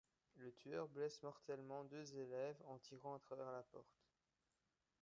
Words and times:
Le 0.37 0.51
tueur 0.53 0.87
blesse 0.87 1.21
mortellement 1.21 1.83
deux 1.83 2.15
élèves 2.15 2.59
en 2.65 2.79
tirant 2.79 3.13
à 3.13 3.19
travers 3.19 3.51
la 3.51 3.61
porte. 3.61 4.07